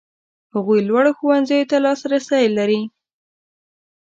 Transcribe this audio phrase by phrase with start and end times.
[0.53, 2.81] هغوی لوړو ښوونځیو ته لاسرسی لري.